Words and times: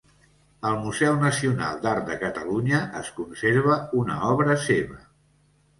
Al 0.69 0.77
Museu 0.85 1.17
Nacional 1.23 1.77
d'Art 1.83 2.09
de 2.09 2.17
Catalunya 2.25 2.81
es 3.03 3.15
conserva 3.21 3.79
una 4.03 4.21
obra 4.35 4.59
seva. 4.71 5.01